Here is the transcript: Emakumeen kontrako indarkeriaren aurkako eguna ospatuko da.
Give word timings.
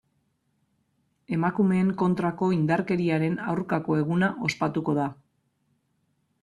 Emakumeen 1.37 1.91
kontrako 2.03 2.49
indarkeriaren 2.57 3.39
aurkako 3.53 4.01
eguna 4.01 4.31
ospatuko 4.51 4.99
da. 5.03 5.11